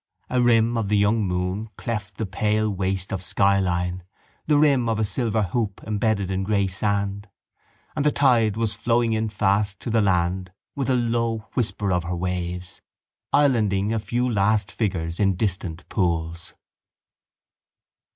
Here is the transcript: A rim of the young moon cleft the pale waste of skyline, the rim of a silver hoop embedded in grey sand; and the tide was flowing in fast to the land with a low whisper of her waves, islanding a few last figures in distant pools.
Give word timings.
A 0.31 0.41
rim 0.41 0.77
of 0.79 0.89
the 0.89 0.97
young 0.97 1.27
moon 1.27 1.69
cleft 1.77 2.17
the 2.17 2.25
pale 2.25 2.71
waste 2.73 3.13
of 3.13 3.21
skyline, 3.21 4.01
the 4.47 4.57
rim 4.57 4.89
of 4.89 4.97
a 4.97 5.05
silver 5.05 5.43
hoop 5.43 5.79
embedded 5.85 6.31
in 6.31 6.41
grey 6.41 6.65
sand; 6.65 7.29
and 7.95 8.03
the 8.03 8.11
tide 8.11 8.57
was 8.57 8.73
flowing 8.73 9.13
in 9.13 9.29
fast 9.29 9.79
to 9.81 9.91
the 9.91 10.01
land 10.01 10.51
with 10.75 10.89
a 10.89 10.95
low 10.95 11.45
whisper 11.53 11.91
of 11.93 12.05
her 12.05 12.15
waves, 12.15 12.81
islanding 13.31 13.93
a 13.93 13.99
few 13.99 14.27
last 14.27 14.71
figures 14.71 15.19
in 15.19 15.35
distant 15.35 15.87
pools. 15.87 16.55